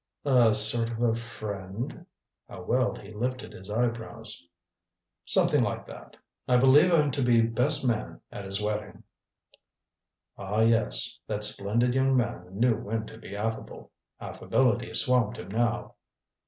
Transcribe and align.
"A 0.25 0.55
sort 0.55 0.89
of 0.89 0.99
a 1.03 1.13
friend?" 1.13 2.07
How 2.49 2.63
well 2.63 2.95
he 2.95 3.13
lifted 3.13 3.53
his 3.53 3.69
eyebrows! 3.69 4.47
"Something 5.25 5.61
like 5.61 5.85
that. 5.85 6.17
I 6.47 6.57
believe 6.57 6.91
I'm 6.91 7.11
to 7.11 7.21
be 7.21 7.43
best 7.43 7.87
man 7.87 8.19
at 8.31 8.43
his 8.45 8.59
wedding." 8.59 9.03
Ah, 10.39 10.61
yes; 10.61 11.19
that 11.27 11.43
splendid 11.43 11.93
young 11.93 12.17
man 12.17 12.47
knew 12.57 12.77
when 12.77 13.05
to 13.05 13.19
be 13.19 13.35
affable. 13.35 13.91
Affability 14.19 14.91
swamped 14.95 15.37
him 15.37 15.49
now. 15.49 15.93